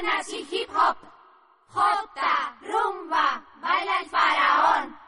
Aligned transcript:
ganas 0.00 0.32
y 0.32 0.46
hip 0.50 0.70
hop. 0.74 0.96
Jota, 1.68 2.56
rumba, 2.62 3.44
baila 3.60 4.00
el 4.00 4.08
faraón. 4.08 4.98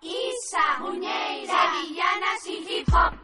Isa, 0.00 0.78
muñeira, 0.80 1.72
sevillanas 1.72 2.46
y 2.46 2.56
hip 2.68 2.88
hop. 2.92 3.21